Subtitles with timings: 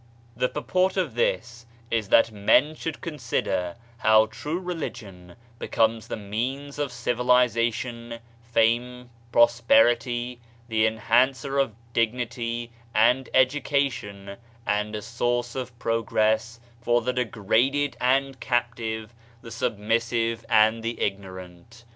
[0.35, 6.79] The purport of this is that men should consider how true religion becomes the means
[6.79, 15.77] of civiliza tion, fame, prosperity, the enhancer of dignity and education and a source of
[15.77, 19.13] progress for the de graded and captive,
[19.43, 21.85] the submissive and the ignorant.